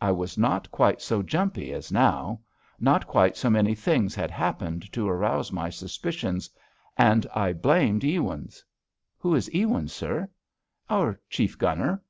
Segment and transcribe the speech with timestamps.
[0.00, 2.40] I was not quite so jumpy as now.
[2.80, 6.50] Not quite so many things had happened to arouse my suspicions,
[6.96, 8.64] and I blamed Ewins."
[9.18, 10.30] "Who is Ewins, sir?"
[10.90, 12.02] "Our chief gunner."